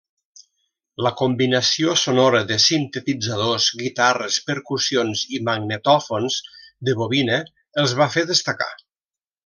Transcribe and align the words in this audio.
La 1.07 1.09
combinació 1.19 1.93
sonora 2.03 2.41
de 2.53 2.57
sintetitzadors, 2.65 3.69
guitarres, 3.83 4.39
percussions 4.49 5.23
i 5.39 5.43
magnetòfons 5.51 6.39
de 6.89 7.01
bobina 7.05 7.43
els 7.85 7.99
va 8.03 8.13
fer 8.17 8.27
destacar. 8.35 8.73